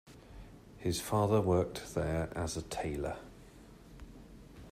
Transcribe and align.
His 0.79 0.99
father 0.99 1.39
worked 1.39 1.93
there 1.93 2.29
as 2.35 2.57
a 2.57 2.63
tailor. 2.63 3.17